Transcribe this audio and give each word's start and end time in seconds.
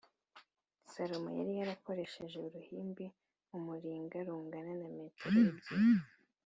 “salomo 0.93 1.29
yari 1.37 1.51
yarakoresheje 1.59 2.37
uruhimbi 2.47 3.05
mu 3.49 3.59
muringa 3.65 4.17
rungana 4.27 4.71
na 4.81 4.87
metero 4.97 5.37
ebyiri 5.49 6.01